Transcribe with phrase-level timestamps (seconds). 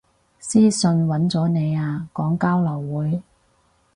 [0.39, 3.21] 私訊搵咗你啊，講交流會